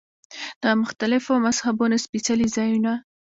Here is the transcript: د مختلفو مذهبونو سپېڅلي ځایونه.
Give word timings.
د 0.61 0.63
مختلفو 0.81 1.33
مذهبونو 1.45 1.95
سپېڅلي 2.05 2.47
ځایونه. 2.55 2.93